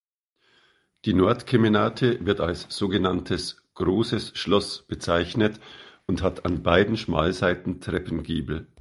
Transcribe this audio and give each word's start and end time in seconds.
Die 1.05 1.13
Nordkemenate 1.13 2.25
wird 2.25 2.39
als 2.39 2.65
sogenanntes 2.69 3.61
„Großes 3.75 4.31
Schloss“ 4.35 4.81
bezeichnet 4.81 5.59
und 6.07 6.23
hat 6.23 6.43
an 6.43 6.63
beiden 6.63 6.97
Schmalseiten 6.97 7.81
Treppengiebel. 7.81 8.67